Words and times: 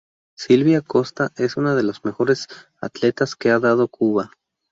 Silvia 0.35 0.81
Costa 0.81 1.31
es 1.37 1.57
una 1.57 1.75
de 1.75 1.83
las 1.83 2.03
mejores 2.03 2.47
atletas 2.81 3.35
que 3.35 3.51
ha 3.51 3.59
dado 3.59 3.87
Cuba. 3.87 4.31